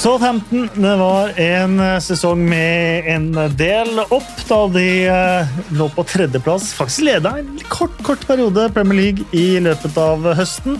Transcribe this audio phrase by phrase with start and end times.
[0.00, 6.04] Southampton det var en eh, sesong med en del opp, da de eh, lå på
[6.08, 6.70] tredjeplass.
[6.72, 10.78] Faktisk leda en kort, kort periode Premier League i løpet av høsten.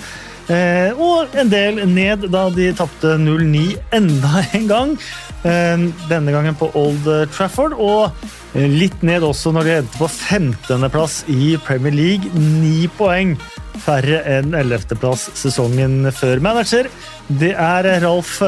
[0.49, 3.67] Eh, og en del ned da de tapte 0-9
[4.01, 4.97] enda en gang.
[5.45, 7.05] Denne gangen på Old
[7.37, 7.77] Trafford.
[7.77, 12.33] Og litt ned også når de endte på 15.-plass i Premier League.
[12.41, 13.37] Ni poeng
[13.85, 16.41] færre enn 11.-plass sesongen før.
[16.45, 16.89] Manager
[17.29, 18.39] det er Ralf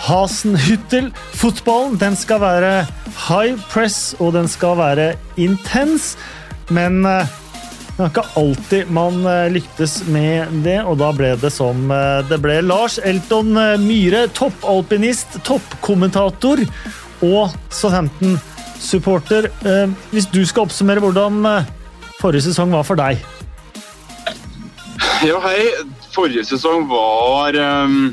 [0.00, 1.10] Hasenhyttel.
[1.38, 2.72] Fotballen den skal være
[3.28, 5.08] high press, og den skal være
[5.40, 6.14] intens.
[6.72, 7.28] Men eh,
[7.94, 12.24] det er ikke alltid man eh, lyktes med det, og da ble det som eh,
[12.28, 12.58] det ble.
[12.66, 16.64] Lars Elton Myhre, toppalpinist, toppkommentator
[17.24, 19.48] og Southampton-supporter.
[20.10, 21.38] Hvis du skal oppsummere hvordan
[22.18, 23.22] forrige sesong var for deg?
[25.24, 25.70] Ja, hei.
[26.12, 28.12] Forrige sesong var um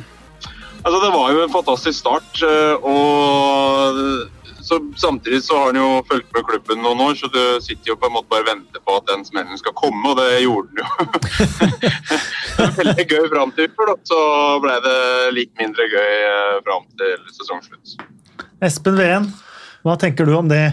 [0.82, 2.42] Altså, det var jo en fantastisk start.
[2.42, 4.00] Eh, og
[4.62, 7.98] så, samtidig så har han jo fulgt med klubben noen år, så du sitter jo
[8.00, 10.70] på en måte bare og venter på at den smellen skal komme, og det gjorde
[10.72, 10.88] den jo.
[12.80, 13.70] veldig gøy fram til
[14.08, 14.22] så
[14.64, 14.98] ble det
[15.38, 17.95] litt mindre gøy eh, fram til sesongslutt.
[18.62, 19.30] Espen Veen,
[19.86, 20.66] hva tenker du om det?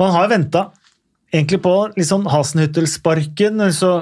[0.00, 0.66] Man har jo venta
[1.30, 3.62] egentlig på liksom sånn Hasenhyttel-sparken.
[3.72, 3.92] så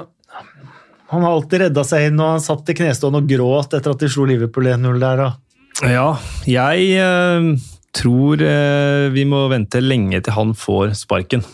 [1.09, 4.03] han har alltid redda seg inn, og han satt i knestående og gråt etter at
[4.03, 5.23] de slo Liverpool 1-0 der.
[5.23, 5.29] Da.
[5.89, 6.09] Ja,
[6.45, 7.47] jeg eh,
[7.97, 11.45] tror eh, vi må vente lenge til han får sparken.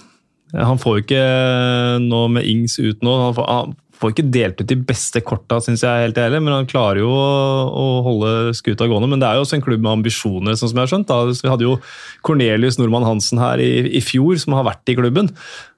[0.55, 3.15] Han får ikke eh, noe med Ings ut nå.
[3.27, 6.53] Han får, han får ikke delt ut de beste korta, syns jeg, helt ærlig, men
[6.53, 9.09] han klarer jo å, holde skuta gående.
[9.11, 11.11] Men det er jo også en klubb med ambisjoner, sånn som jeg har skjønt.
[11.11, 11.19] Da.
[11.31, 11.77] Vi hadde jo
[12.25, 15.31] Cornelius Nordmann Hansen her i, i, fjor, som har vært i klubben.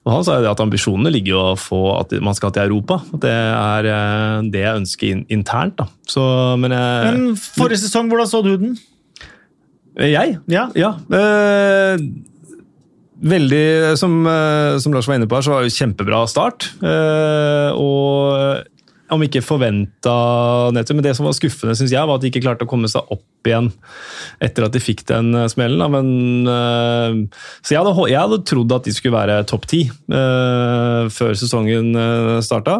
[0.06, 3.00] Og Han sa jo at ambisjonene ligger jo å få at man skal til Europa.
[3.24, 5.78] Det er eh, det jeg ønsker in, internt.
[5.80, 5.88] da.
[6.08, 6.22] Så,
[6.60, 8.78] men, jeg, men Forrige sesong, hvordan så du den?
[9.98, 10.38] Jeg?
[10.46, 10.68] Ja.
[10.78, 10.94] ja.
[11.10, 12.02] Eh,
[13.18, 16.70] Veldig, som, eh, som, Lars var inne på her, så var det jo kjempebra start.
[16.78, 18.66] Eh, og
[19.08, 20.12] om ikke forventa
[20.76, 22.90] nedtur, men det som var skuffende, synes jeg, var at de ikke klarte å komme
[22.92, 23.70] seg opp igjen
[24.44, 25.82] etter at de fikk den eh, smellen.
[25.90, 26.10] Men,
[27.64, 31.90] så jeg hadde, jeg hadde, trodd at de skulle være topp ti uh, før sesongen
[32.44, 32.76] starta.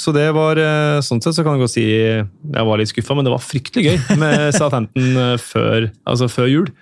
[0.00, 0.58] Så det var
[1.04, 3.92] Sånn sett så kan jeg godt si jeg var litt skuffa, men det var fryktelig
[3.92, 6.72] gøy med Southampton før, altså før jul.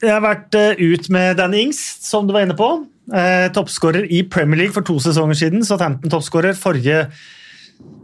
[0.00, 2.70] Jeg har vært eh, ut med Danny Ings, som du var inne på.
[3.12, 5.64] Eh, toppskårer i Premier League for to sesonger siden.
[5.66, 7.02] Southampton-toppskårer forrige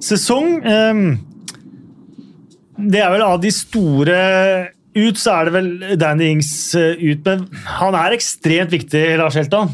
[0.05, 0.59] sesong.
[0.61, 0.95] Eh,
[2.93, 4.19] det er vel av de store
[4.97, 7.47] ut, så er det vel Danny Ings eh, ut, men
[7.79, 9.73] han er ekstremt viktig, Lars Helton?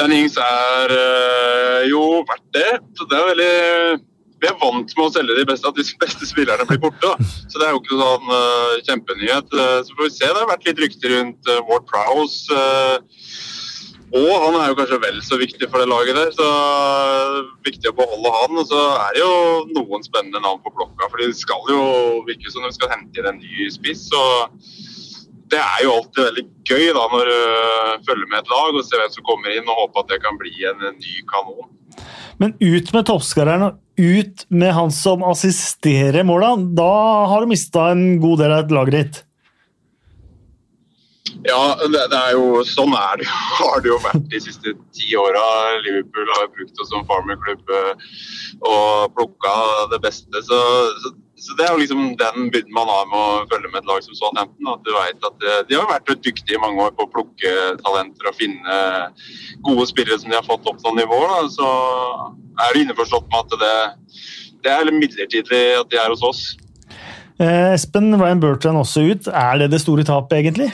[0.00, 0.96] Danny Ings er
[1.90, 2.70] jo verdt det.
[2.96, 4.04] Så det er veldig
[4.44, 7.08] vi er vant med å selge de beste, at de beste spillerne blir borte.
[7.08, 7.32] Da.
[7.48, 9.56] Så det er jo ikke sånn uh, kjempenyhet.
[9.56, 10.28] Uh, så får vi se.
[10.28, 12.60] Det har vært litt rykter rundt uh, Ward Prowse.
[14.14, 16.48] og han er jo kanskje vel så viktig for det laget der, så
[17.66, 18.58] viktig å beholde han.
[18.60, 19.38] Og så er det jo
[19.72, 21.84] noen spennende navn på blokka, for de skal jo
[22.28, 24.10] virke som de skal hente inn en ny spiss.
[24.12, 24.24] så
[25.52, 27.40] det er jo alltid veldig gøy da når du
[28.08, 30.38] følger med et lag og ser hvem som kommer inn, og håper at det kan
[30.40, 31.68] bli en, en ny kanon.
[32.44, 36.50] Men ut med toppskåreren og ut med han som assisterer måla.
[36.76, 36.90] Da
[37.30, 39.22] har du mista en god del av et lag ditt.
[41.44, 43.28] Ja, det, det, er jo, sånn er det,
[43.58, 45.44] har det jo vært de siste ti åra.
[45.86, 48.06] Liverpool har brukt oss som farmerklubb eh,
[48.68, 49.54] og plukka
[49.94, 50.44] det beste.
[50.44, 50.60] Så,
[51.00, 53.90] så, så, det er jo liksom den byrden man har med å følge med et
[53.90, 54.70] lag som Southampton.
[54.72, 57.54] At du vet at eh, de har vært dyktige i mange år på å plukke
[57.82, 58.78] talenter og finne
[59.66, 61.28] gode spillere som de har fått opp noen nivåer.
[61.34, 61.40] Da.
[61.52, 61.70] Så
[62.64, 63.76] er det innforstått med at det,
[64.64, 66.44] det er midlertidig at de er hos oss.
[67.42, 69.28] Eh, Espen, Ryan Bertrand også ut.
[69.28, 70.70] Er det det store tapet, egentlig?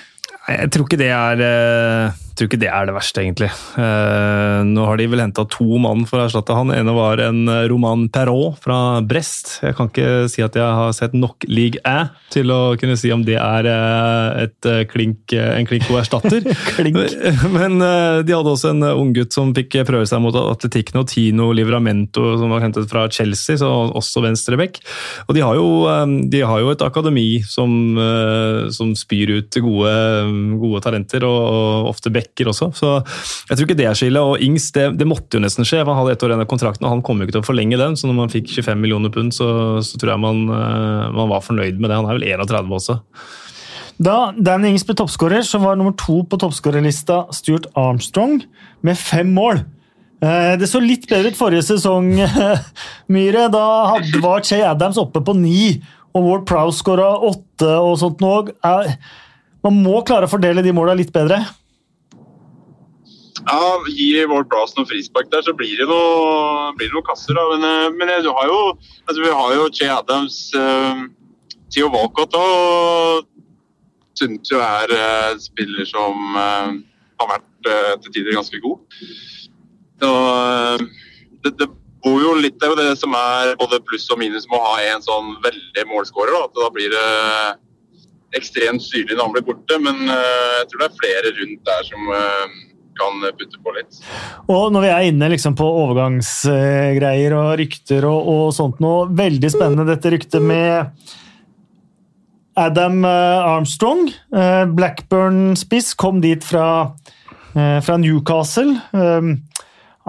[0.51, 3.51] Jeg tror ikke det er eh, tror ikke det er det verste, egentlig.
[3.77, 6.73] Uh, nå har de vel henta to mann for å erstatte han.
[6.75, 9.59] ene var en eh, Roman Perrault fra Brest.
[9.65, 13.11] Jeg kan ikke si at jeg har sett nok League Æ til å kunne si
[13.13, 16.47] om det er uh, et, klink, en klink god erstatter.
[16.79, 16.99] klink.
[17.59, 22.35] Men de hadde også en unggutt som fikk prøve seg mot atletikken, og Tino Livramento,
[22.41, 24.81] som var hentet fra Chelsea, så også venstreback.
[25.29, 25.85] Og de har, jo,
[26.31, 27.71] de har jo et akademi som,
[28.75, 29.95] som spyr ut gode,
[30.63, 32.71] gode talenter, og, og ofte back rekker også.
[32.75, 32.91] Så
[33.49, 34.23] jeg tror ikke det er skillet.
[34.23, 35.85] Og Ings, det, det, måtte jo nesten skje.
[35.85, 37.79] Han hadde ett år igjen av kontrakten, og han kom jo ikke til å forlenge
[37.81, 37.97] den.
[37.97, 41.45] Så når man fikk 25 millioner pund, så, så tror jeg man, eh, man, var
[41.45, 41.99] fornøyd med det.
[41.99, 43.01] Han er vel 31 også.
[44.01, 48.41] Da Dan Ings ble toppskårer, så var nummer to på toppskårerlista Stuart Armstrong
[48.87, 49.63] med fem mål.
[50.25, 52.15] Eh, Det så litt bedre ut forrige sesong,
[53.13, 53.49] Myhre.
[53.53, 53.65] Da
[54.23, 55.81] var Che Adams oppe på ni,
[56.17, 58.37] og Ward Prowse skåra åtte og sånt nå.
[58.65, 58.95] Eh,
[59.61, 61.43] Man må klare å fordele de måla litt bedre.
[63.47, 67.35] Ja, Gir Ward Brass noen frispark der, så blir det noe- blir det noen kasser.
[67.35, 67.45] Da.
[67.57, 68.61] Men, eh, men du har jo,
[69.09, 71.07] altså, vi har jo Che Adams, uh,
[71.71, 73.27] Theo Walcott og
[74.19, 76.73] syns jo er uh, spiller som uh,
[77.21, 78.79] har vært uh, til tider ganske god.
[80.03, 80.87] Og, eh,
[81.45, 81.69] det, det
[82.05, 84.79] bor jo litt, det er det som er både pluss og minus med å ha
[84.95, 86.33] en sånn veldig målskårer.
[86.33, 90.89] Da, da blir det ekstremt synlig når han blir borte, men eh, jeg tror det
[90.89, 92.59] er flere rundt der som eh,
[92.99, 94.01] kan putte på litt.
[94.51, 99.51] Og når vi er inne liksom på overgangsgreier og rykter og, og sånt noe, veldig
[99.53, 100.91] spennende dette ryktet med
[102.61, 104.09] Adam eh, Armstrong.
[104.37, 106.93] Eh, Blackburn-spiss kom dit fra,
[107.55, 108.77] eh, fra Newcastle.
[108.93, 109.33] Eh,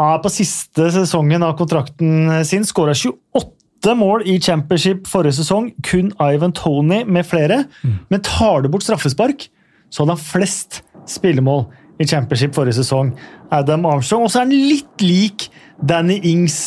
[0.02, 2.64] Er på siste sesongen av kontrakten sin.
[2.66, 5.68] Skåra 28 mål i championship forrige sesong.
[5.84, 7.66] Kun Ivan Tony med flere.
[8.10, 9.50] Men tar du bort straffespark,
[9.92, 10.80] så hadde han flest
[11.12, 11.68] spillemål
[12.02, 13.14] i championship forrige sesong.
[13.54, 14.26] Adam Armstrong.
[14.26, 15.50] Og så er han litt lik
[15.82, 16.58] Danny Ings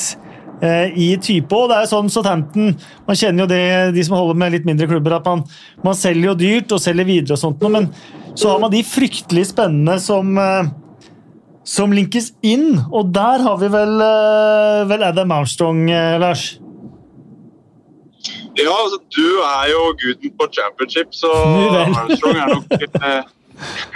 [0.62, 1.50] eh, i type.
[1.54, 2.74] Og det er sånn Southampton
[3.06, 3.64] Man kjenner jo det,
[3.96, 5.44] de som holder med litt mindre klubber, at man,
[5.84, 7.90] man selger jo dyrt og selger videre og sånt men
[8.34, 10.72] så har man de fryktelig spennende som eh,
[11.64, 16.58] som linkes inn, og der har vi vel, eh, vel Adam Armstrong, eh, Lars.
[18.54, 21.32] Ja, altså, du er jo guden på championship, så
[22.00, 22.68] Armstrong er nok,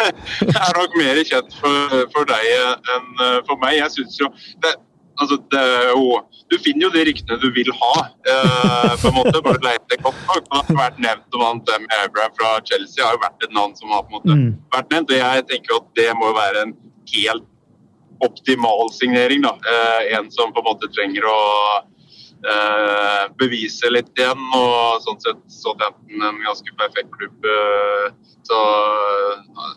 [0.04, 0.12] eh,
[0.48, 3.78] er nok mer kjent for, for deg enn eh, for meg.
[3.80, 4.28] Jeg syns jo
[4.64, 4.74] det,
[5.20, 7.94] altså, det er jo Du finner jo de ryktene du vil ha,
[8.32, 9.42] eh, på en måte.
[9.44, 10.46] Bare leter godt nok.
[10.48, 13.74] Det har vært nevnt om han Dem Abraham fra Chelsea har jo vært et navn
[13.76, 14.48] som har på en måte Mm.
[14.72, 15.10] vært nevnt.
[15.12, 16.74] og Jeg tenker at det må være en
[17.12, 17.44] helt
[18.24, 19.42] optimal signering.
[19.42, 19.52] da.
[19.74, 21.38] Eh, en som på en måte trenger å
[23.38, 24.44] bevise litt igjen.
[24.56, 27.48] Og sånn sett Southampton en ganske perfekt klubb.
[27.50, 28.10] eh,
[28.48, 29.76] så eh,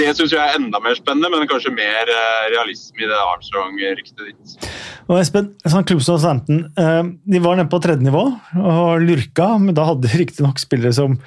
[0.00, 4.24] det syns jeg er enda mer spennende, men kanskje mer eh, realisme i det Armstrong-ryktet
[4.24, 4.68] ditt.
[5.10, 7.02] Og Espen, sånn klubb som Southampton, eh,
[7.34, 8.24] de var nede på tredje nivå
[8.62, 11.18] og lurka, men da hadde de riktignok spillere som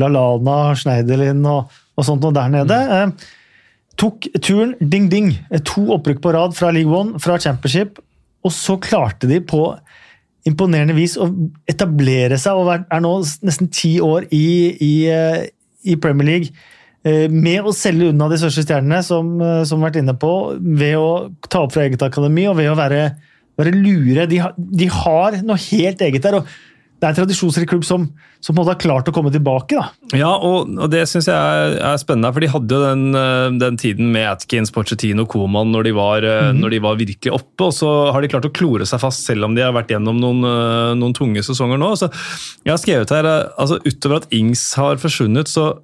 [0.00, 2.80] Lalana, Schneiderlin og, og sånt noe der nede.
[2.94, 3.14] Mm.
[4.00, 5.34] tok turen ding-ding,
[5.68, 8.00] to opprykk på rad fra League One, fra Championship,
[8.44, 9.62] og så klarte de på
[10.44, 11.26] imponerende vis å
[11.70, 13.12] etablere seg og er nå
[13.46, 14.44] nesten ti år i,
[14.84, 15.46] i, eh,
[15.88, 16.50] i Premier League.
[17.04, 20.96] eh, Med å selge unna de største stjernene, som, eh, som vært inne på, ved
[21.00, 23.16] å ta opp fra eget akademi og ved å være,
[23.56, 24.26] være lure.
[24.28, 26.34] De, har- de har noe helt eget der.
[26.42, 26.46] og
[27.04, 28.06] Det er en tradisjonsrik klubb som,
[28.40, 29.76] som har klart å komme tilbake.
[29.76, 30.16] da.
[30.16, 32.30] Ja, og, og det syns jeg er, er spennende.
[32.32, 36.24] For de hadde jo den, eh, den tiden med Atkins, Pochettino, Koman når de, var,
[36.24, 37.68] eh, når de var virkelig oppe.
[37.68, 40.16] Og så har de klart å klore seg fast, selv om de har vært gjennom
[40.16, 41.92] noen, eh, noen tunge sesonger nå.
[42.00, 42.08] Så
[42.64, 45.74] jeg har skrevet her, altså Utover at Ings har forsvunnet, så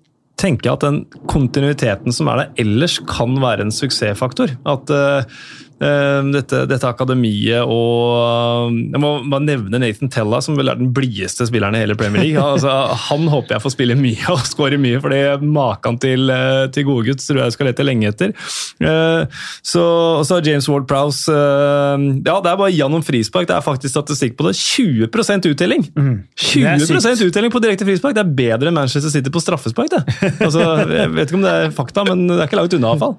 [0.41, 4.57] tenker jeg at den kontinuiteten som er der ellers, kan være en suksessfaktor.
[4.65, 5.37] At eh,
[5.81, 11.47] dette, dette akademiet og Jeg må bare nevne Nathan Tella, som vel er den blideste
[11.49, 12.43] spilleren i hele Premier League.
[12.43, 12.69] Altså,
[13.09, 17.25] han håper jeg får spille mye og skåre mye, for maken til, eh, til godgutt
[17.25, 18.35] tror jeg skal lete lenge etter.
[18.81, 19.83] Eh, Så,
[20.21, 23.49] og så har James Ward Prowse eh, Ja, det er bare noen frispark.
[23.49, 24.57] Det er faktisk statistikk på det.
[24.61, 25.09] 20
[25.55, 25.87] uttelling!
[25.97, 26.15] Mm.
[26.61, 27.27] Er 20 sykt.
[27.31, 28.17] uttelling på direkte frispark!
[28.19, 29.91] Det er bedre enn Manchester City på straffespark.
[29.97, 30.05] det.
[30.51, 32.91] Altså, jeg vet ikke om det er fakta, men det er ikke langt unna.
[32.93, 33.17] i hvert fall.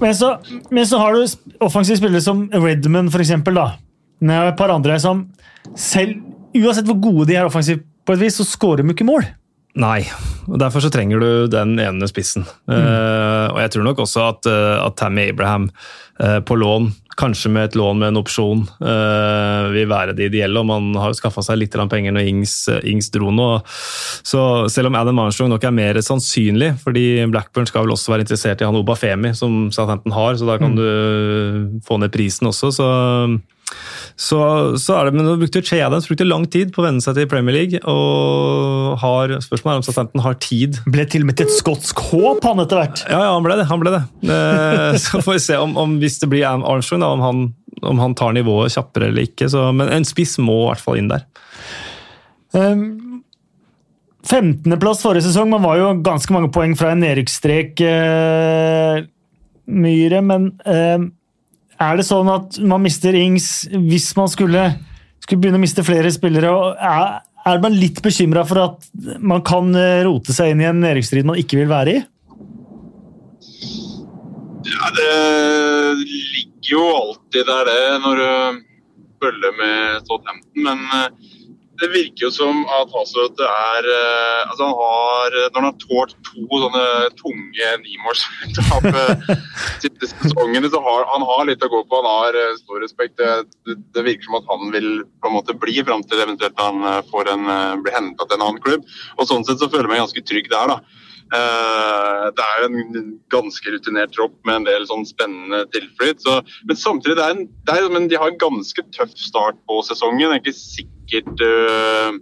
[0.00, 0.34] Men så,
[0.70, 1.22] men så har du
[1.62, 3.58] offensive spillere som Redman, for eksempel.
[3.58, 3.66] Da.
[4.22, 5.26] Er et par andre som
[5.78, 6.18] selv,
[6.56, 9.26] uansett hvor gode de er offensivt, på et vis, så skårer de ikke mål.
[9.80, 10.02] Nei,
[10.50, 12.44] og derfor så trenger du den ene spissen.
[12.68, 15.70] Eh, og jeg tror nok også at, uh, at Tammy Abraham
[16.20, 20.56] uh, på lån, kanskje med et lån med en opsjon, vil være det ideelle.
[20.62, 22.54] Og man har jo skaffa seg litt penger når Ings,
[22.88, 23.48] Ings dro nå.
[24.24, 24.40] Så
[24.72, 28.64] selv om Adam Armstrong nok er mer sannsynlig, fordi Blackburn skal vel også være interessert
[28.64, 30.86] i han Obafemi, som Southampton har, så da kan du
[31.84, 32.72] få ned prisen også.
[32.80, 32.88] så...
[34.16, 34.38] Så,
[34.78, 37.16] så er det, men nå brukte Che Adams brukte lang tid på å venne seg
[37.16, 37.80] til Premier League.
[37.88, 40.78] og har, Spørsmålet er om Southampton har tid.
[40.86, 43.04] Ble til og med til et skotsk håp, han etter hvert.
[43.08, 43.66] Ja, ja, han ble det.
[43.70, 44.02] han ble det.
[44.28, 47.42] Eh, Så får vi se om, om hvis det blir Armstrong, da, om, han,
[47.88, 49.48] om han tar nivået kjappere eller ikke.
[49.52, 51.24] Så, men en spiss må i hvert fall inn der.
[52.52, 53.22] Um,
[54.28, 55.50] 15.-plass forrige sesong.
[55.50, 59.02] Man var jo ganske mange poeng fra en nedrykksstrek, eh,
[59.72, 60.98] Myhre, men eh,
[61.82, 64.64] er det sånn at man mister Ings hvis man skulle,
[65.22, 66.52] skulle begynne å miste flere spillere?
[66.78, 67.20] Er,
[67.52, 71.28] er man litt bekymra for at man kan eh, rote seg inn i en nedrykksstrid
[71.28, 72.02] man ikke vil være i?
[74.72, 75.12] Ja, det
[76.02, 78.62] ligger jo alltid der, det, når du
[79.22, 80.66] følger med Southampton.
[80.66, 81.32] Men eh,
[81.82, 86.14] det virker jo som at Hasløt er eh, Altså, han har Når han har tålt
[86.28, 86.84] to sånne
[87.18, 88.88] tunge nimålstap
[89.82, 92.00] siste sesongene, så har han har litt å gå på.
[92.00, 93.18] Han har eh, stor respekt.
[93.18, 94.90] Det, det, virker som at han vil
[95.22, 97.46] på en måte bli fram til eventuelt han får en,
[97.82, 98.86] blir henta til en annen klubb.
[99.18, 101.00] Og Sånn sett så føler jeg meg ganske trygg der, da.
[102.36, 106.20] Det er jo en ganske rutinert tropp med en del sånn spennende tilflyt.
[106.24, 109.60] Så, men samtidig, det er en, det er, men de har en ganske tøff start
[109.70, 110.28] på sesongen.
[110.28, 112.12] Det er ikke sikkert uh,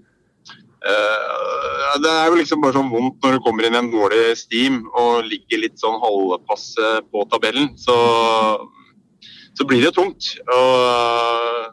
[0.83, 4.37] uh, Det er jo liksom bare sånn vondt når du kommer inn i en dårlig
[4.39, 7.71] steam og ligger litt sånn halvpasse på tabellen.
[7.79, 7.97] Så,
[9.55, 10.33] så blir det jo tungt.
[10.51, 11.71] Og uh,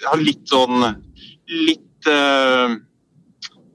[0.00, 0.92] jeg har litt sånn
[1.50, 2.06] Litt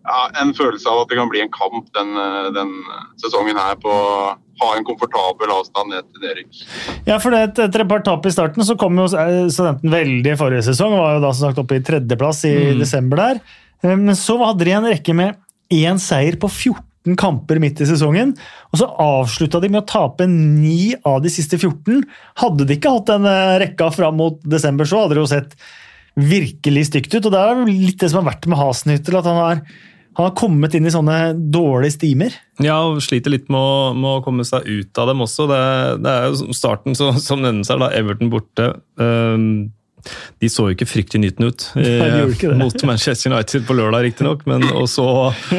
[0.06, 2.16] ja, en følelse av at det kan bli en kamp den,
[2.56, 2.74] den
[3.22, 6.64] sesongen her på å ha en komfortabel avstand ned til Erik.
[7.08, 10.66] Ja, for det, Etter et par tap i starten så kom jo studenten veldig forrige
[10.70, 10.96] sesong.
[10.96, 12.84] Var jo da som sagt oppe i tredjeplass i mm.
[12.84, 13.42] desember der.
[13.84, 15.40] Eh, men så hadde de en rekke med
[15.74, 18.34] én seier på 14 kamper midt i sesongen.
[18.72, 22.06] Og så avslutta de med å tape ni av de siste 14.
[22.42, 25.58] Hadde de ikke hatt den eh, rekka fram mot desember, så hadde det jo sett
[26.16, 27.26] virkelig stygt ut.
[27.26, 29.66] Og det er litt det som har vært med Hasenhyttel, at han har
[30.15, 31.19] han har kommet inn i sånne
[31.51, 32.36] dårlige stimer.
[32.63, 35.48] Ja, og sliter litt med å, med å komme seg ut av dem også.
[35.51, 35.63] Det,
[36.05, 37.91] det er jo starten så, som nevnes her, da.
[38.00, 38.69] Everton borte.
[38.95, 39.74] Um,
[40.39, 44.45] de så jo ikke fryktelig nytende ut eh, mot Manchester United på lørdag, riktignok.
[44.75, 45.07] Og, så,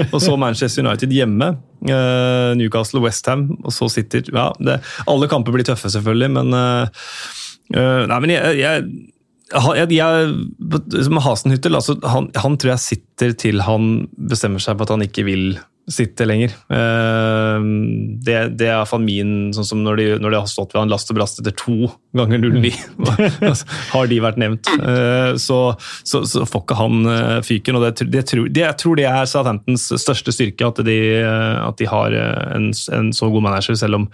[0.06, 1.50] og så Manchester United hjemme.
[1.86, 4.22] Eh, Newcastle, Westham og så City.
[4.30, 4.78] Ja, det,
[5.10, 7.04] alle kamper blir tøffe, selvfølgelig, men eh,
[7.76, 8.86] uh, Nei, men jeg, jeg
[9.54, 9.86] jeg,
[11.78, 15.44] altså, han, han, tror jeg sitter til han bestemmer seg på at han ikke vil
[15.86, 16.50] sitte lenger.
[16.66, 17.66] Eh,
[18.26, 20.90] det, det er iallfall min sånn som når de, når de, har stått ved han
[20.90, 22.72] last og brast etter to ganger 09,
[23.94, 24.70] har de vært nevnt.
[24.74, 25.60] Eh, så,
[26.02, 27.78] så, så får ikke han eh, fyken.
[27.78, 31.90] og det, det, det, Jeg tror det er Southamptons største styrke, at de, at de
[31.90, 33.78] har en, en, så god manager.
[33.78, 34.08] Selv om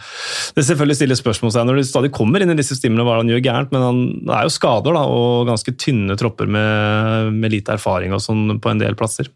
[0.56, 3.32] det selvfølgelig stiller spørsmål seg når de stadig kommer inn i disse stimene hva han
[3.32, 3.72] gjør gærent.
[3.72, 8.20] Men han er jo skader da, og ganske tynne tropper med, med lite erfaring og
[8.20, 9.32] sånn på en del plasser.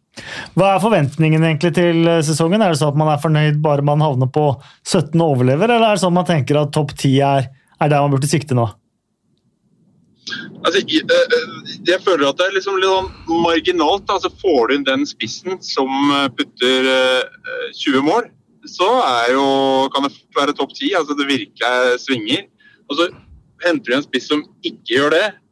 [0.57, 2.63] Hva er forventningen egentlig til sesongen?
[2.63, 4.49] Er det sånn at man er fornøyd bare man havner på
[4.87, 7.49] 17 og overlever, eller er det sånn at man tenker at topp 10 er,
[7.81, 8.67] er der man burde sikte nå?
[10.65, 14.09] Altså, jeg, eh, eh, jeg, føler at det er liksom litt sånn marginalt.
[14.11, 16.91] Altså, får du inn den spissen som eh, putter
[17.79, 18.27] 20 mål,
[18.67, 18.89] så
[19.31, 19.47] jo,
[19.95, 20.97] kan det være topp 10.
[20.99, 22.49] Altså, det virker svinger.
[22.91, 23.11] Og så
[23.63, 25.46] henter du en spiss som ikke gjør det, Eh,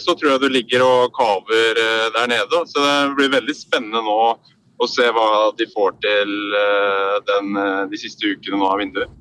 [0.00, 2.62] så tror jeg du ligger og kaver eh, der nede.
[2.68, 4.18] Så det blir veldig spennende nå
[4.82, 7.52] å se hva de får til eh, den,
[7.92, 9.18] de siste ukene nå av vinduet.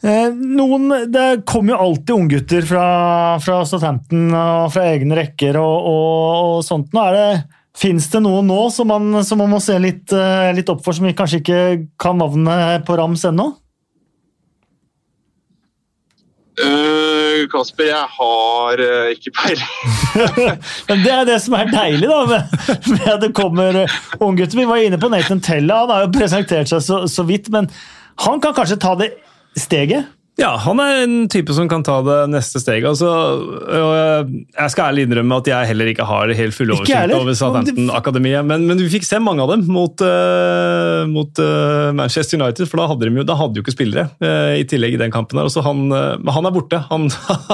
[0.00, 2.84] Noen, det kommer jo alltid unggutter fra,
[3.44, 6.94] fra Southampton og fra egne rekker og, og, og sånt.
[6.96, 7.32] Nå er det,
[7.80, 10.10] Fins det noen nå som man, som man må se litt,
[10.56, 11.60] litt, opp for, som vi kanskje ikke
[12.02, 13.46] kan navnet på rams ennå?
[16.60, 19.72] Uh, Kasper, jeg har uh, ikke peiling.
[21.04, 22.60] det er det som er deilig da, med,
[22.92, 24.60] med at det kommer uh, unggutter.
[24.60, 27.50] Vi var inne på Nathan Tella, han har jo presentert seg så, så vidt.
[27.52, 27.70] Men
[28.26, 29.12] han kan kanskje ta det
[29.58, 30.08] steget?
[30.40, 32.86] Ja, han er en type som kan ta det neste steget.
[32.88, 33.10] Altså,
[33.68, 38.64] jeg skal ærlig innrømme at jeg heller ikke har helt full oversikt over Southampton-akademiet, men,
[38.68, 42.88] men, vi fikk se mange av dem mot, uh, mot uh, Manchester United, for da
[42.88, 45.36] hadde de jo, da hadde de jo ikke spillere uh, i tillegg i den kampen.
[45.40, 45.50] der.
[45.66, 46.80] Han, han er borte.
[46.88, 47.08] Han,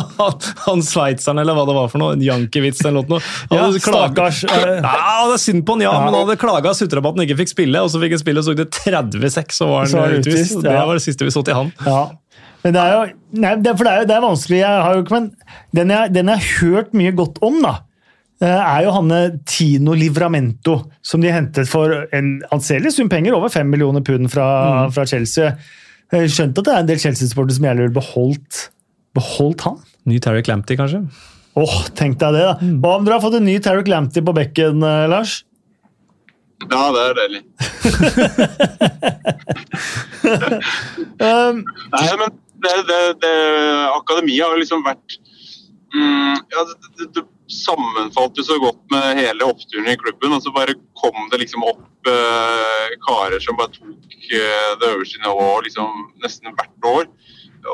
[0.69, 3.23] han sveitseren, eller hva det var for noe, Jankiewicz eller noe.
[3.51, 4.45] ja, stakkars.
[4.47, 4.77] Ja,
[5.27, 6.05] det er synd på han, ja, ja.
[6.05, 8.15] men han hadde klaga og sutra på at han ikke fikk spille, og så fikk
[8.15, 10.61] han spille, og så gikk det 36, så var han utvist.
[10.63, 11.75] Det var det siste vi så til han.
[11.83, 12.05] Ja.
[12.67, 13.03] Men det er jo,
[13.45, 14.57] nei, det, for det er jo det er vanskelig.
[14.59, 15.27] Jeg har jo ikke, men
[15.79, 17.75] den jeg, den jeg har hørt mye godt om, da,
[18.43, 23.53] eh, er jo Hanne Tino Livramento, som de hentet for en anselig sum penger, over
[23.55, 24.97] fem millioner pund fra, mm.
[24.97, 25.53] fra Chelsea.
[26.11, 28.65] Skjønt at det er en del Chelsea-sportere som gjerne ville beholdt,
[29.15, 29.79] beholdt han.
[30.11, 31.05] Ny Terry Clampty, kanskje?
[31.57, 32.57] Åh, oh, Tenk deg det, da.
[32.59, 32.81] Mm.
[32.83, 35.45] Hva om dere har fått en ny Terry Clampty på bekken, eh, Lars?
[36.67, 37.43] Ja, det er deilig.
[41.29, 41.63] um,
[41.95, 43.35] Nei, men det, det, det,
[43.95, 45.17] akademiet har liksom vært
[45.95, 46.67] mm, ja,
[46.99, 50.33] det, det, sammenfalt jo så godt med hele oppturen i klubben.
[50.35, 55.23] og Så bare kom det liksom opp eh, karer som bare tok eh, det øverste
[55.23, 57.07] nivået liksom, nesten hvert år.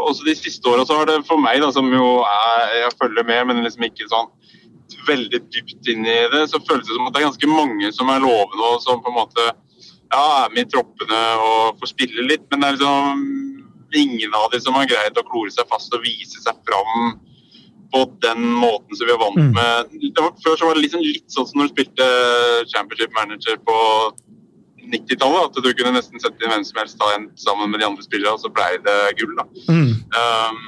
[0.02, 3.46] Også de siste åra har det for meg, da, som jo er, jeg følger med,
[3.48, 4.30] men liksom ikke sånn
[5.08, 8.10] veldig dypt inn i det, så føles det som at det er ganske mange som
[8.12, 9.46] er lovende og som på en måte
[10.12, 12.44] ja, er med i troppene og får spille litt.
[12.50, 13.24] Men det er liksom
[13.98, 17.18] ingen av de som har greid å klore seg fast og vise seg fram
[17.92, 19.52] på den måten som vi er vant Mm.
[19.52, 19.90] med.
[20.14, 22.06] Det var, før så var det liksom litt sånn som når du spilte
[22.72, 23.76] championship manager på
[24.92, 25.44] 90-tallet.
[25.58, 28.02] At du kunne nesten sette inn hvem som helst ta en sammen med de andre
[28.06, 29.36] spillerne, og så blei det gull.
[29.36, 29.44] da.
[29.68, 29.92] Mm.
[30.16, 30.62] Um,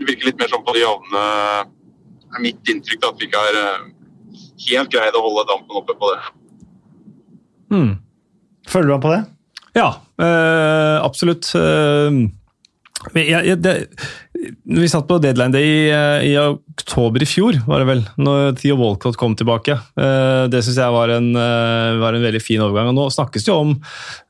[0.00, 1.24] det virker litt mer sånn på de ovnene
[2.34, 3.88] er mitt inntrykk da, at vi ikke har eh,
[4.70, 6.20] helt greid å holde dampen oppe på det.
[7.70, 7.90] Mm.
[8.70, 9.20] Følger du ham på det?
[9.78, 9.88] Ja,
[10.22, 11.50] eh, absolutt.
[11.56, 12.28] Uh,
[13.16, 13.72] jeg, jeg, det,
[14.68, 18.58] vi satt på deadline day i, eh, i oktober i fjor, var det vel, når
[18.60, 19.76] Theo Walcott kom tilbake.
[20.52, 22.90] Det syns jeg var en, var en veldig fin overgang.
[22.92, 23.72] Og nå snakkes det jo om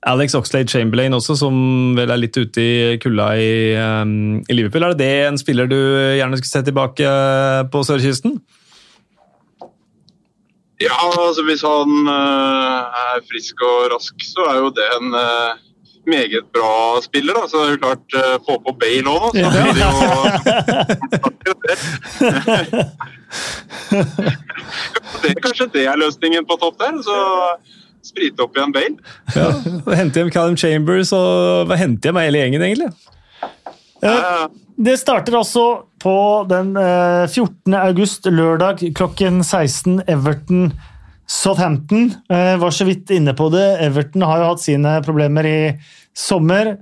[0.06, 1.56] Alex Oxlade Chamberlain også, som
[1.98, 4.86] vel er litt ute i kulda i, i Liverpool.
[4.86, 7.14] Er det det en spiller du gjerne skulle se tilbake
[7.70, 8.38] på sørkysten?
[10.80, 15.18] Ja, altså hvis han er frisk og rask, så er jo det en
[16.10, 16.72] meget bra
[17.04, 17.34] spiller.
[17.38, 19.28] da, Så det er jo klart, uh, få på Bale òg.
[19.34, 19.90] Så blir det jo
[25.22, 26.94] det, Kanskje det er løsningen på topp der.
[27.04, 27.16] Så
[28.10, 28.96] sprite opp igjen Bale.
[29.36, 29.48] Ja,
[29.98, 32.90] Hente hjem Callum Chambers og hente hjem hele gjengen, egentlig.
[34.00, 34.46] Uh,
[34.80, 35.62] Det starter altså
[36.00, 36.12] på
[36.48, 37.74] den eh, 14.
[37.76, 39.98] august, lørdag klokken 16.
[40.08, 40.70] Everton
[41.30, 42.08] Southampton.
[42.32, 43.66] Eh, var så vidt inne på det.
[43.86, 45.58] Everton har jo hatt sine problemer i
[46.16, 46.72] sommer.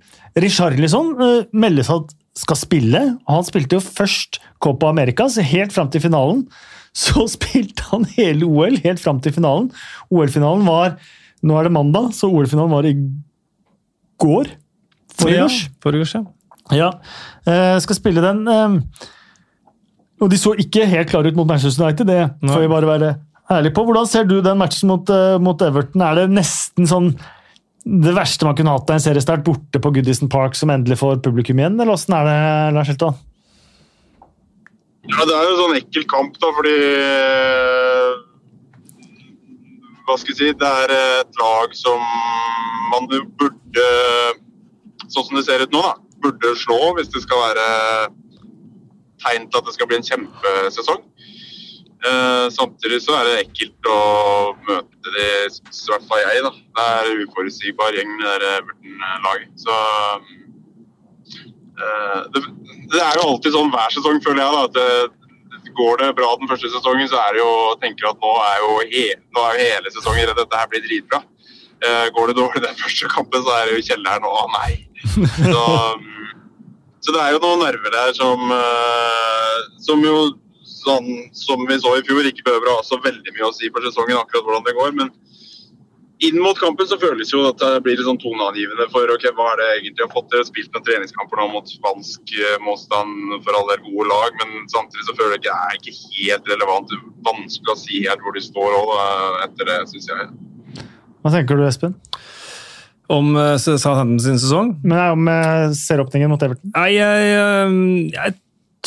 [0.41, 3.03] Richarlison eh, meldes at skal spille.
[3.29, 6.47] Han spilte jo først Copa Americas, helt fram til finalen.
[6.99, 9.69] Så spilte han hele OL, helt fram til finalen.
[10.11, 10.97] OL-finalen var
[11.47, 12.97] Nå er det mandag, så OL-finalen var i
[14.19, 14.49] går.
[15.21, 15.59] Forgårs.
[15.71, 16.25] Ja, ja.
[16.75, 16.89] Ja,
[17.47, 18.41] eh, skal spille den.
[18.51, 19.05] eh,
[20.19, 22.51] Og de så ikke helt klare ut mot Manchester United, det Nei.
[22.51, 23.13] får vi bare være
[23.51, 23.85] ærlige på.
[23.89, 26.03] Hvordan ser du den matchen mot, eh, mot Everton?
[26.05, 27.13] Er det nesten sånn
[27.89, 31.23] det verste man kunne hatt av en seriestart borte på Goodison Park, som endelig får
[31.25, 33.15] publikum igjen, eller åssen er det, Lars Hilton?
[35.09, 38.11] Ja, det er jo en sånn ekkel kamp, da, fordi eh,
[40.05, 42.03] Hva skal jeg si Det er et lag som
[42.93, 43.87] man burde
[45.09, 45.95] Sånn som det ser ut nå, da.
[46.21, 47.67] Burde slå hvis det skal være
[49.25, 51.01] tegn til at det skal bli en kjempesesong.
[51.99, 54.03] Eh, samtidig så er det ekkelt å
[54.69, 56.53] møte de, i hvert fall jeg, da.
[56.79, 59.57] Det er uforutsigbar gjeng, det Everton-laget.
[59.65, 59.79] Så
[61.79, 62.43] Eh, det,
[62.93, 64.53] det er jo alltid sånn hver sesong, føler jeg.
[64.55, 65.15] da, at det,
[65.79, 67.51] Går det bra den første sesongen, så er det jo
[67.83, 69.03] tenker at nå er jo, he,
[69.35, 70.39] nå er jo hele sesongen redd.
[70.41, 71.21] Dette her blir dritbra.
[71.87, 74.27] Eh, går det dårlig den første kampen, så er det jo kjelleren.
[74.27, 74.73] Å nei!
[75.05, 75.63] Så,
[77.05, 80.17] så det er jo noen nerver der som, eh, som jo
[80.81, 83.71] sånn som vi så i fjor, ikke behøver å ha så veldig mye å si
[83.75, 84.95] for sesongen akkurat hvordan det går.
[85.01, 85.15] men
[86.19, 89.53] inn mot kampen så føles jo at det blir litt sånn toneangivende for ok, hva
[89.53, 90.43] er det egentlig har fått til.
[90.49, 95.15] Spilt noen treningskamper nå mot spansk eh, motstand for alle gode lag, men samtidig så
[95.19, 96.97] føler jeg ikke det er ikke helt relevant.
[97.29, 98.93] Vanskelig å si helt hvor de står òg
[99.47, 100.29] etter det, syns jeg.
[101.23, 101.95] Hva tenker du, Espen?
[103.09, 104.75] Om eh, Southampton sin sesong?
[104.83, 106.75] Men om eh, mot Everton?
[106.75, 108.39] Nei, jeg, jeg, jeg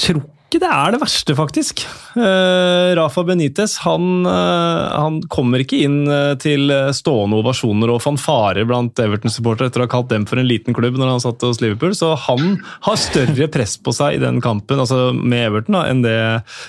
[0.04, 1.86] tror ikke det er det verste, faktisk.
[2.12, 8.68] Uh, Rafa Benitez han, uh, han kommer ikke inn eh, til stående ovasjoner og fanfarer
[8.68, 11.62] blant Everton-supportere etter å ha kalt dem for en liten klubb når han satt hos
[11.64, 15.86] Liverpool, så han har større press på seg i den kampen altså med Everton da,
[15.88, 16.18] enn, det,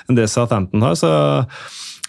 [0.06, 0.98] enn det Southampton har.
[0.98, 1.12] så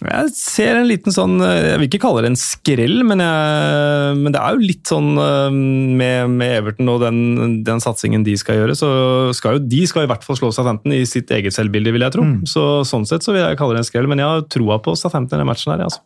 [0.09, 4.35] jeg ser en liten sånn Jeg vil ikke kalle det en skrell, men, jeg, men
[4.35, 7.19] det er jo litt sånn eh, med, med Everton og den,
[7.67, 8.77] den satsingen de skal gjøre.
[8.77, 8.89] Så
[9.37, 12.15] skal jo de skal i hvert fall slå Southampton i sitt eget selvbilde, vil jeg
[12.17, 12.27] tro.
[12.49, 14.95] Så Sånn sett så vil jeg kalle det en skrell, men jeg har troa på
[14.99, 15.85] Southampton i matchen her.
[15.87, 16.03] Altså.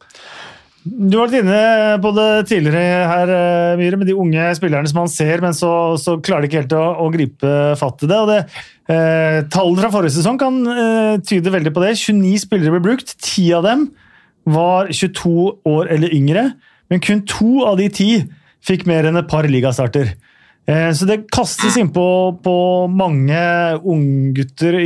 [0.88, 1.60] Du har vært inne
[2.04, 5.72] på det tidligere her, eh, Myhre, med de unge spillerne som man ser, men så,
[6.00, 8.20] så klarer de ikke helt å, å gripe fatt i det.
[8.22, 8.40] og det
[8.94, 11.94] eh, Tallene fra forrige sesong kan eh, tyde veldig på det.
[12.00, 13.16] 29 spillere ble brukt.
[13.20, 13.88] 10 av dem
[14.48, 15.36] var 22
[15.68, 16.46] år eller yngre,
[16.88, 18.12] men kun to av de ti
[18.64, 20.14] fikk mer enn et par ligastarter.
[20.68, 22.08] Eh, så det kastes innpå
[22.44, 22.58] på
[22.92, 23.40] mange
[23.84, 24.80] unggutter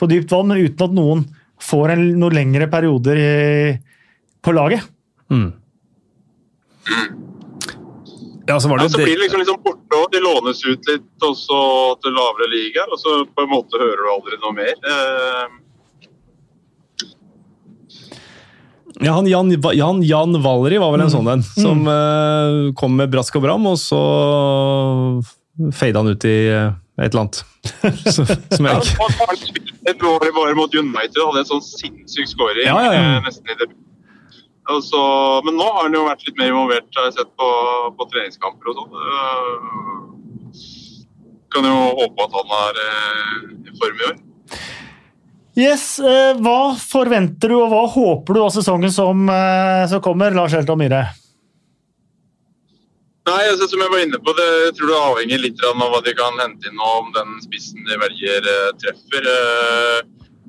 [0.00, 1.26] på dypt vann, men uten at noen
[1.60, 3.30] får en, noen lengre perioder i,
[4.40, 4.88] på laget.
[5.30, 5.52] Mm.
[8.50, 10.88] Ja, så var det Ja, så blir det, liksom, liksom borte, og de lånes ut
[10.90, 11.58] litt også
[12.02, 14.74] til lavere ligaer, og så på en måte hører du aldri noe mer.
[14.92, 15.58] Eh,
[19.00, 23.12] ja, han Jan, Jan, Jan Valeri var vel en sånn en, som eh, kom med
[23.12, 24.00] brask og bram, og så
[25.76, 27.44] fada han ut i eh, et eller annet.
[28.14, 31.64] Så, som jeg ikke han spilte et år bare mot United og hadde en sånn
[31.64, 32.66] sinnssyk scoring.
[32.66, 33.06] Ja, ja, ja.
[33.14, 33.78] eh, nesten i debut.
[34.68, 35.00] Så,
[35.44, 37.46] men nå har han jo vært litt mer involvert, har jeg sett på,
[37.96, 38.92] på treningskamper og sånn.
[39.02, 40.58] Eh,
[41.50, 43.32] kan jo håpe at han er eh,
[43.66, 44.20] i form i år.
[45.58, 49.26] Yes, eh, Hva forventer du og hva håper du av sesongen som,
[49.90, 51.02] som kommer, Lars Helton Myhre?
[53.26, 56.00] Nei, altså, som jeg var inne på, det jeg tror det avhenger litt av hva
[56.06, 58.48] de kan hente inn og om den spissen de velger
[58.80, 59.28] treffer.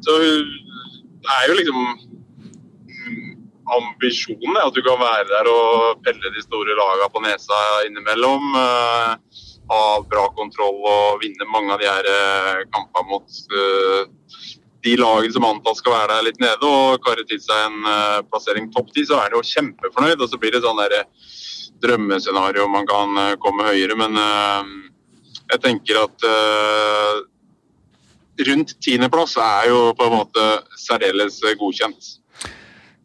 [0.05, 1.81] Så det er jo liksom
[3.69, 8.55] ambisjonen er at du kan være der og pelle de store lagene på nesa innimellom.
[8.57, 14.01] Eh, ha bra kontroll og vinne mange av de her eh, kampene mot eh,
[14.81, 18.71] de lagene som antas skal være der litt nede og karre til seg en plassering
[18.73, 20.23] topp ti, så er han jo kjempefornøyd.
[20.25, 21.03] Og så blir det sånn der
[21.81, 26.25] drømmescenario man kan komme høyere, men jeg tenker at
[28.49, 30.47] rundt tiendeplass er jo på en måte
[30.81, 32.09] særdeles godkjent.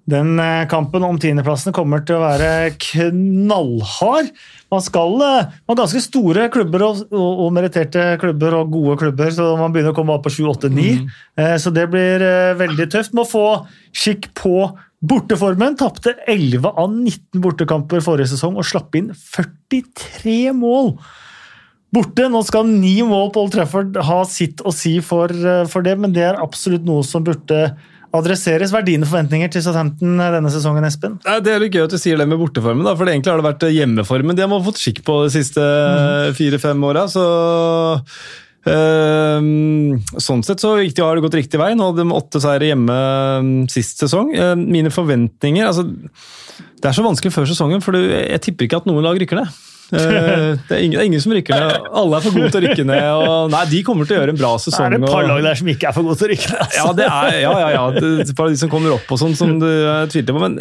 [0.06, 4.28] Den eh, kampen om tiendeplassen kommer til å være knallhard.
[4.70, 5.30] Man skal ha
[5.66, 9.74] man har ganske store klubber og, og, og meritterte klubber og gode klubber, så man
[9.74, 10.86] begynner å komme opp på 7, 8, 9.
[11.42, 13.16] Eh, Så det blir eh, veldig tøft.
[13.18, 13.46] Må få
[13.90, 14.54] skikk på
[15.06, 15.76] borteformen.
[15.78, 20.94] Tapte 11 av 19 bortekamper forrige sesong og slapp inn 43 mål.
[21.94, 25.86] Borte, Nå skal ni mål på Old Trafford ha sitt å si for, eh, for
[25.86, 27.60] det, men det er absolutt noe som burde
[28.20, 28.72] adresseres.
[28.72, 31.18] Hva er dine forventninger til Southampton denne sesongen, Espen?
[31.24, 33.48] Det er litt gøy at du sier det med borteformen, da, for egentlig har det
[33.50, 35.68] vært hjemmeformen de har fått skikk på de siste
[36.38, 37.06] fire-fem åra.
[37.10, 37.24] Så
[38.66, 41.74] Sånn sett så har det gått riktig vei.
[41.78, 44.32] Nå hadde de åtte seire hjemme ehm, sist sesong.
[44.34, 48.88] Eh, mine forventninger altså, Det er så vanskelig før sesongen, for jeg tipper ikke at
[48.90, 49.62] noen lag rykker ned.
[49.94, 51.88] Eh, det, er ingen, det er ingen som rykker ned.
[52.00, 53.06] Alle er for gode til å rykke ned.
[53.22, 54.72] Og, nei, De kommer til å gjøre en bra sesong.
[54.74, 54.86] sesong.
[54.86, 56.76] er det et par lag der som ikke er for gode til å rykke ned.
[56.80, 57.88] ja, det er, ja, ja, ja.
[57.96, 60.42] Det, bare de som kommer opp og sånn, som du eh, tviler på.
[60.42, 60.58] Men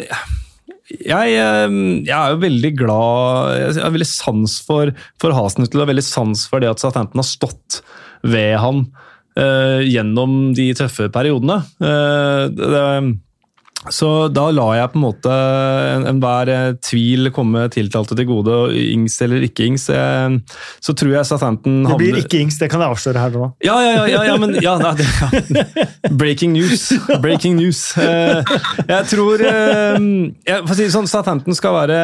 [0.86, 5.90] jeg, eh, jeg er jo veldig glad Jeg har veldig sans for, for Hasenhutl og
[5.90, 7.80] veldig sans for det at Southampton har stått
[8.26, 8.86] ved han
[9.38, 11.60] uh, gjennom de tøffe periodene.
[11.78, 12.84] Eh, det,
[13.92, 15.32] så da lar jeg på en måte
[15.96, 19.88] en- enhver eh, tvil komme tiltalte til gode, og Ings eller ikke Ings.
[19.90, 20.36] eh,
[20.82, 23.52] Så tror jeg Southampton Det blir ikke Ings, det kan jeg avsløre her nå.
[23.64, 25.66] ja, ja, ja, ja, men ja, det, ja.
[26.10, 26.92] Breaking news.
[27.22, 27.96] Breaking news.
[27.98, 28.42] Eh,
[28.88, 29.98] jeg tror eh,
[30.46, 32.00] jeg, for å si sånn, Southampton skal være,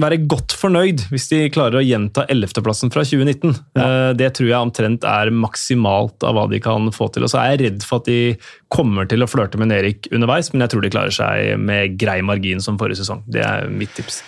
[0.00, 3.54] være godt fornøyd hvis de klarer å gjenta 11.-plassen fra 2019.
[3.76, 4.12] Ja.
[4.16, 7.24] det tror jeg omtrent er maksimalt av hva de kan få til.
[7.26, 8.36] Og så er jeg redd for at de
[8.70, 12.20] kommer til å flørte med Erik underveis, men jeg tror de klarer seg med grei
[12.22, 13.24] margin som forrige sesong.
[13.30, 14.22] Det er mitt tips.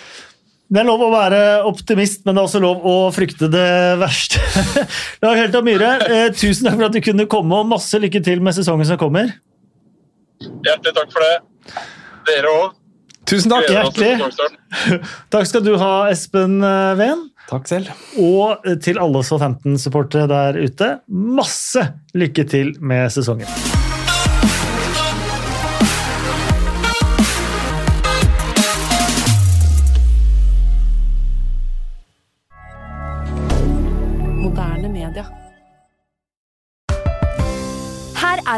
[0.72, 4.40] Det er lov å være optimist, men det er også lov å frykte det verste.
[5.24, 8.40] Lag Helta Myhre, eh, tusen takk for at du kunne komme, og masse lykke til
[8.44, 9.34] med sesongen som kommer.
[10.40, 11.34] Hjertelig takk for det.
[12.30, 12.78] Dere òg.
[13.28, 13.68] Tusen takk!
[13.70, 14.16] hjertelig.
[15.32, 17.28] Takk skal du ha, Espen eh, Ven.
[17.52, 17.92] Takk selv.
[18.18, 21.86] Og til alle Southampton-supportere der ute, masse
[22.18, 23.81] lykke til med sesongen.